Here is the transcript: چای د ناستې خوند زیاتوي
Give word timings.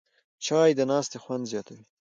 چای 0.45 0.69
د 0.75 0.79
ناستې 0.91 1.17
خوند 1.23 1.43
زیاتوي 1.51 1.83